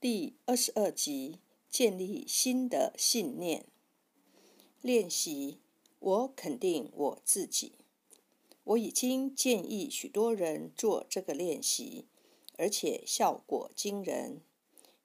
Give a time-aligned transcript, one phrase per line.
[0.00, 3.66] 第二十二集：建立新的信念。
[4.80, 5.58] 练习，
[5.98, 7.72] 我肯定我自己。
[8.62, 12.06] 我已经建议许多人做这个练习，
[12.56, 14.40] 而且效果惊人。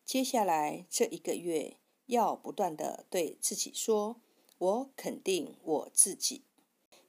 [0.06, 4.22] 接下来这一个月，要不断的对自己说
[4.60, 6.44] ：“我肯定我自己。”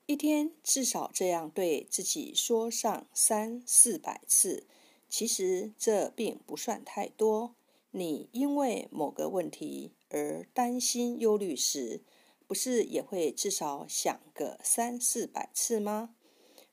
[0.06, 4.66] 一天至少这样对自己说上三四百次。
[5.10, 7.54] 其实这并不算太多。
[7.96, 12.02] 你因为某个问题而担心忧虑时，
[12.44, 16.16] 不是也会至少想个三四百次吗？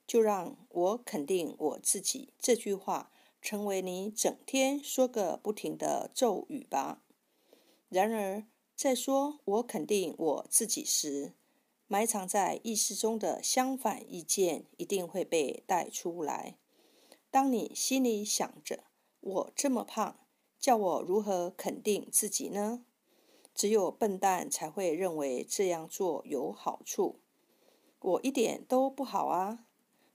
[0.04, 7.04] 就让我肯定我自己这句话成为你整天说个不停的咒语吧。
[7.88, 8.44] 然而，
[8.74, 11.34] 在说我肯定我自己时，
[11.86, 16.58] 埋藏在意识中的相反意见一定会被带出来。
[17.30, 18.82] 当你心里想着
[19.20, 20.18] “我这么胖”，
[20.62, 22.84] 叫我如何肯定自己呢？
[23.52, 27.18] 只有笨蛋才会认为这样做有好处。
[27.98, 29.66] 我一点都不好啊！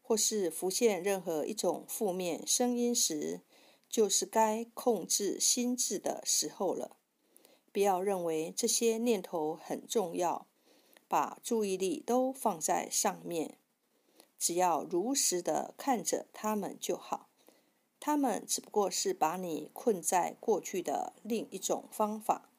[0.02, 3.42] 或是浮现任何一种负面声音时，
[3.90, 6.96] 就是该控制心智的时候了。
[7.74, 10.48] 不要认为这些念头很重要，
[11.10, 13.58] 把注意力都放在上面，
[14.40, 17.27] 只要如实的看着他们就好。
[18.08, 22.50] 他们只不过是把你困在过去的另一种方法。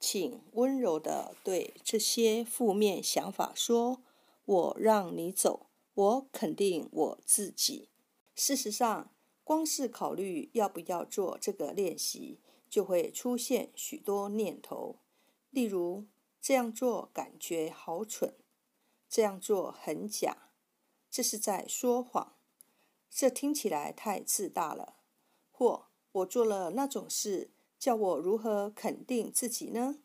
[0.00, 4.02] 请温柔地对这些负面想法说
[4.44, 7.90] ：“我让你走，我肯定我自己。”
[8.34, 14.96] 事实上，光是考虑要不要做这个练习，就会出现许多念头，
[15.50, 16.06] 例如
[16.42, 18.34] ：“这样做感觉好蠢，
[19.08, 20.48] 这样做很假，
[21.08, 22.34] 这是在说谎。”
[23.14, 24.96] 这听起来太自大了，
[25.50, 29.98] 或我做了那种事，叫我如何肯定自己呢？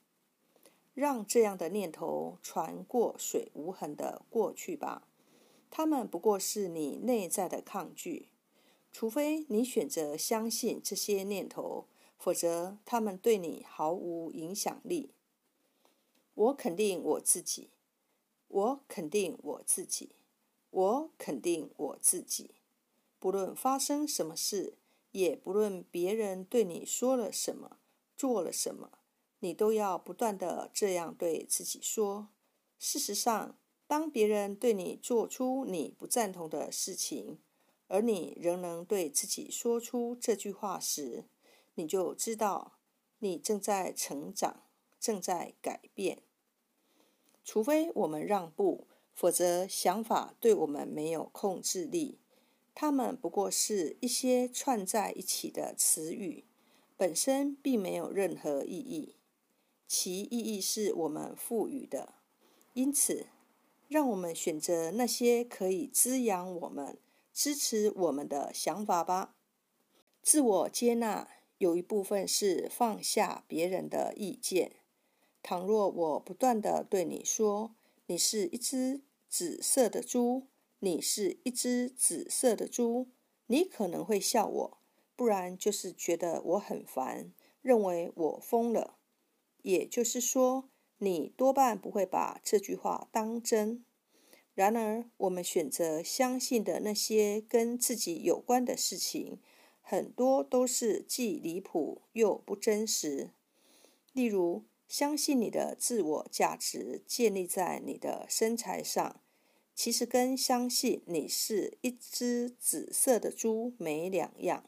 [0.93, 5.07] 让这样的念头船过水无痕的过去吧。
[5.71, 8.27] 他们不过是你内在的抗拒，
[8.91, 11.87] 除非你选择相信这些念头，
[12.17, 15.13] 否则他们对你毫无影响力。
[16.33, 17.69] 我肯定我自己，
[18.49, 20.11] 我肯定我自己，
[20.69, 22.55] 我肯定我自己。
[23.19, 24.77] 不论发生什么事，
[25.11, 27.79] 也不论别人对你说了什么、
[28.15, 28.99] 做了什么，
[29.39, 32.29] 你都要不断的这样对自己说。
[32.77, 33.57] 事实上，
[33.87, 37.39] 当别人对你做出你不赞同的事情，
[37.87, 41.25] 而你仍能对自己说出这句话时，
[41.75, 42.77] 你就知道
[43.19, 44.63] 你正在成长，
[44.99, 46.21] 正在改变。
[47.43, 52.19] 除非我们让步，否则想法对我们没有控制力。
[52.79, 56.43] 它们不过是一些串在一起的词语，
[56.95, 59.15] 本身并没有任何意义，
[59.87, 62.13] 其意义是我们赋予的。
[62.73, 63.29] 因此，
[63.87, 66.99] 让我们选择那些可以滋养我们、
[67.33, 69.33] 支持我们的想法吧。
[70.21, 71.27] 自我接纳
[71.57, 74.73] 有一部分是放下别人的意见。
[75.41, 77.73] 倘若我不断的对你说
[78.05, 80.45] ：“你是一只紫色的猪。”
[80.79, 83.07] 你是一只紫色的猪，
[83.47, 84.77] 你可能会笑我，
[85.15, 88.97] 不然就是觉得我很烦，认为我疯了。
[89.63, 93.83] 也就是说，你多半不会把这句话当真。
[94.53, 99.39] 然而，我们选择相信的那些跟自己有关的事情，
[99.81, 103.31] 很多都是既离谱又不真实。
[104.13, 109.21] 例如，相信你的自我价值建立在你的身材上。
[109.77, 114.63] 其实跟相信你是一只紫色的猪没两样。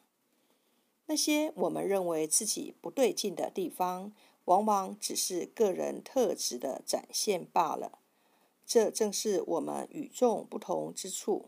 [1.07, 4.13] 那些我们认为自己不对劲的地方，
[4.45, 7.97] 往往只是个人特质的展现罢了。
[8.67, 11.47] 这正是我们与众不同之处。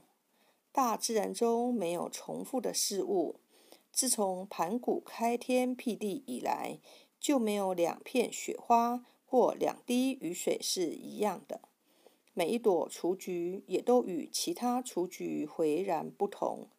[0.72, 3.36] 大自然中没有重复的事物。
[3.92, 6.80] 自从盘古开天辟地以来，
[7.20, 11.62] 就没有两片雪花或两滴雨水是一样的。
[12.34, 16.70] 每一朵雏菊也都与其他雏菊迥然不同，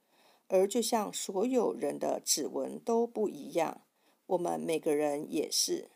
[0.48, 3.82] 而就像所有人的指纹都不一样，
[4.26, 5.90] 我们每个人也是，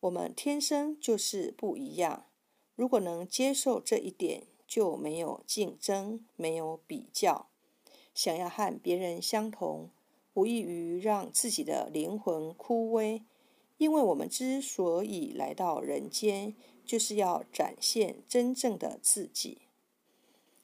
[0.00, 2.26] 我们天生就是不一样。
[2.76, 7.48] 如果能接受这一点，就没有竞争，没有比较。
[8.14, 9.90] 想要和别人相同，
[10.34, 13.22] 无异于让自己的灵魂枯萎。
[13.80, 16.54] 因为我们之所以来到人间，
[16.84, 19.62] 就是要展现真正的自己。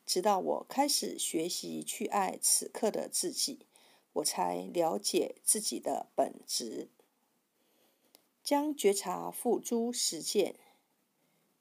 [0.04, 3.60] 直到我开始学习去爱此刻的自己，
[4.12, 6.90] 我才了解自己的本质。
[8.44, 10.56] 将觉察付诸实践。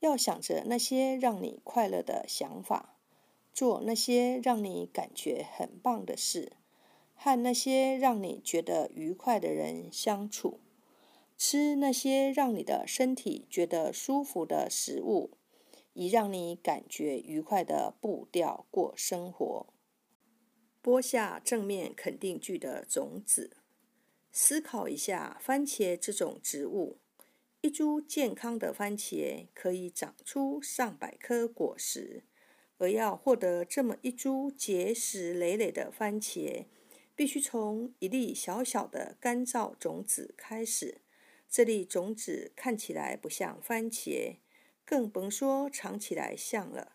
[0.02, 2.98] 要想着那些让你快乐的想法，
[3.54, 6.52] 做那些让你感觉很棒的事，
[7.16, 10.60] 和那些让你觉得愉快的人相处，
[11.38, 15.38] 吃那些让你的身体觉得舒服的食物，
[15.94, 19.74] 以让你感觉愉快的步调过生活。
[20.82, 23.58] 播下正面肯定句的种子。
[24.32, 27.00] 思考一下，番茄这种植物，
[27.62, 32.24] 一株健康的番茄可以长出上百颗果实，
[32.78, 36.66] 而要获得这么一株结实累累的番茄，
[37.16, 41.02] 必须从一粒小小的干燥种子开始。
[41.50, 44.38] 这粒种子看起来不像番茄，
[44.84, 46.94] 更甭说尝起来像了。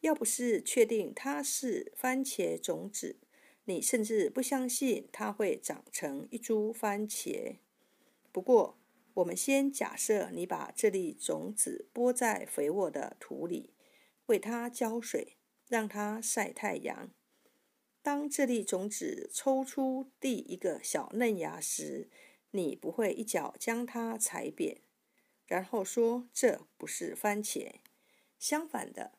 [0.00, 3.16] 要不是确定它是番茄种子，
[3.64, 7.56] 你甚至不相信它会长成一株番茄。
[8.32, 8.78] 不过，
[9.14, 13.74] 我们先假设你把这粒种子播在肥沃的土里，
[14.26, 15.36] 为它浇水，
[15.68, 17.10] 让它晒太阳。
[18.02, 22.08] 当这粒种子抽出第一个小嫩芽时，
[22.50, 24.80] 你不会一脚将它踩扁，
[25.46, 27.74] 然后说这不是番茄。
[28.38, 29.12] 相反的，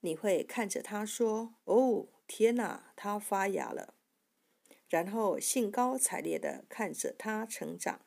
[0.00, 3.94] 你会看着它说：“哦。”天哪，它发芽了！
[4.88, 8.02] 然后兴高采烈地看着它成长。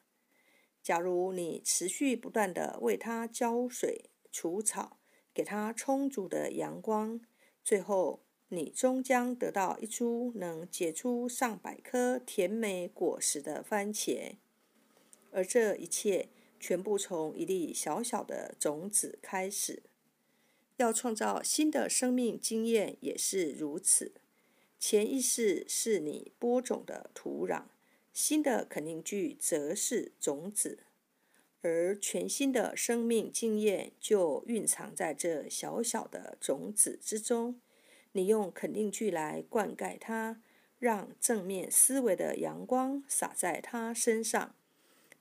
[0.82, 5.02] 假如你持续不断地为它浇水、除草，
[5.34, 7.20] 给它充足的阳光，
[7.62, 14.38] 最后你终将得到一株能结出上百颗甜美果实的番茄。
[15.34, 19.84] 而这一切全部从一粒小小的种子开始。
[20.78, 24.14] 要创造新的生命经验也是如此。
[24.80, 27.64] 潜意识是你播种的土壤，
[28.12, 30.80] 新的肯定句则是种子，
[31.62, 37.62] 而全新的生命经验就蕴藏在这小小的种子之中。
[38.12, 40.42] 你用肯定句来灌溉它，
[40.80, 44.56] 让正面思维的阳光洒在它身上，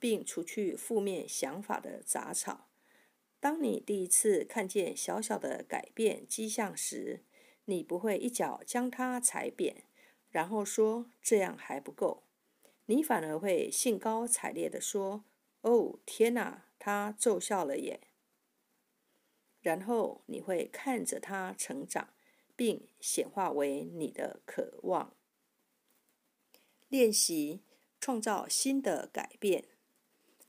[0.02, 2.68] 并除去负面想法的杂草。
[3.38, 7.22] 当你第一次看见小小的改变迹象时，
[7.66, 9.84] 你不会一脚将它踩扁，
[10.28, 12.24] 然后说这样还不够。
[12.86, 15.22] 你反而会兴高采烈地说
[15.62, 18.00] ：“哦，天哪，它奏效了耶！”
[19.62, 22.12] 然后你会看着它成长，
[22.56, 25.14] 并显化为你的渴望。
[26.88, 27.62] 练习
[28.00, 29.66] 创造新的改变。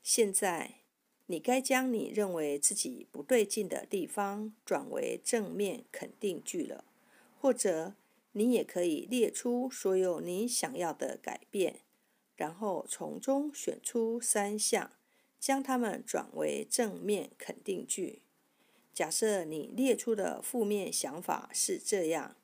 [0.04, 0.76] 现在。
[1.28, 6.84] 你该将你认为自己不对劲的地方转为正面肯定句了，
[7.40, 7.96] 或者
[8.34, 11.80] 你也可以列出所有你想要的改变，
[12.36, 14.92] 然后从中选出三项，
[15.40, 18.22] 将它们转为正面肯定句。
[18.94, 22.36] 假设你列出的负面想法是这样：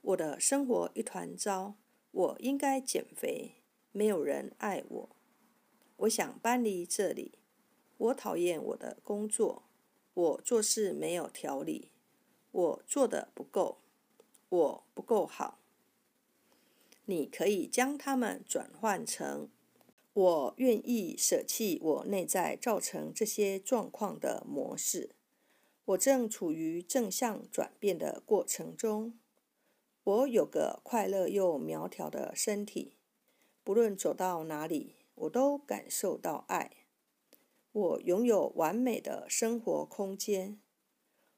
[0.00, 1.74] 我的生活一团糟，
[2.10, 3.56] 我应该减肥，
[3.92, 5.15] 没有人爱我，
[5.98, 7.38] 我想搬离这里。
[7.98, 9.62] 我讨厌我的工作，
[10.12, 11.90] 我做事没有条理，
[12.50, 13.78] 我做的不够，
[14.48, 15.58] 我不够好。
[17.06, 19.48] 你可以将它们转换成：
[20.12, 25.10] 我愿意舍弃我内在造成这些状况的模式。
[25.86, 29.18] 我正处于正向转变的过程中。
[30.02, 32.96] 我有个快乐又苗条的身体，
[33.64, 36.70] 不论走到哪里，我都感受到爱。
[37.72, 40.58] 我拥有完美的生活空间。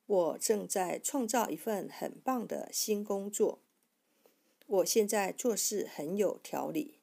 [0.07, 3.61] 我正在创造一份很棒的新工作。
[4.67, 7.01] 我现在做事很有条理。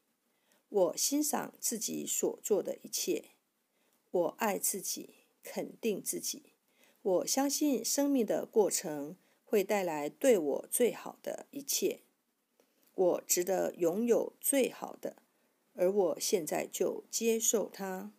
[0.70, 3.26] 我欣赏自己所做的一切。
[4.12, 6.54] 我爱自己，肯定自己。
[7.02, 12.02] 我相信生命的过程会带来对我最好的一切。
[12.96, 15.18] 我值得拥有最好的，
[15.76, 18.12] 而我现在就接受它。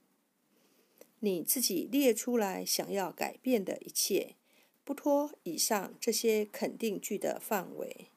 [1.20, 4.36] 你自己列出来想要改变的一切，
[4.84, 8.10] 不脱以上这些肯定句的范围。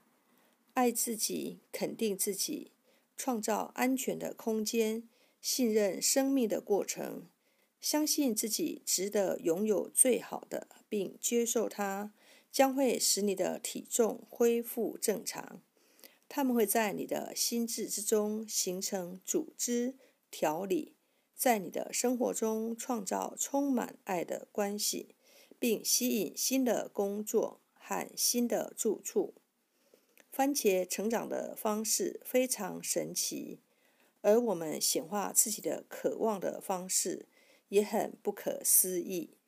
[0.74, 2.72] 爱自己，肯定自己，
[3.18, 5.10] 创造安全的空间，
[5.42, 7.28] 信任生命的过程，
[7.82, 12.14] 相信自己值得拥有最好的，并接受它，
[12.52, 15.62] 将会使你的体重恢复正常。
[16.30, 19.96] 他们会在你的心智之中形成组织
[20.32, 20.96] 条理。
[21.36, 25.16] 在你的生活中创造充满爱的关系，
[25.58, 29.34] 并吸引新的工作和新的住处。
[30.30, 33.62] 番茄成长的方式非常神奇，
[34.22, 37.26] 而我们显化自己的渴望的方式
[37.70, 39.39] 也很不可思议。